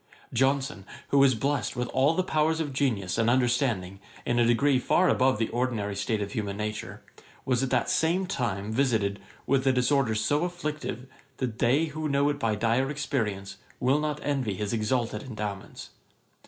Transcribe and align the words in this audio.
Johnson, 0.33 0.83
who 1.09 1.19
was 1.19 1.35
blest 1.35 1.75
with 1.75 1.87
all 1.89 2.15
the 2.15 2.23
powers 2.23 2.59
of 2.59 2.73
genius 2.73 3.19
and 3.19 3.29
understanding 3.29 3.99
in 4.25 4.39
a 4.39 4.47
degree 4.47 4.79
far 4.79 5.09
above 5.09 5.37
the 5.37 5.47
ordinary 5.49 5.95
state 5.95 6.23
of 6.23 6.31
human 6.31 6.57
nature, 6.57 7.03
was 7.45 7.61
at 7.61 7.69
the 7.69 7.85
same 7.85 8.25
time 8.25 8.71
visited 8.71 9.19
with 9.45 9.63
a 9.67 9.71
disorder 9.71 10.15
so 10.15 10.43
afflictive, 10.43 11.05
that 11.37 11.59
they 11.59 11.85
who 11.85 12.09
know 12.09 12.29
it 12.29 12.39
by 12.39 12.55
dire 12.55 12.89
experience, 12.89 13.57
will 13.79 13.99
not 13.99 14.19
envy 14.23 14.55
his 14.55 14.73
exalted 14.73 15.21
endowments. 15.21 15.91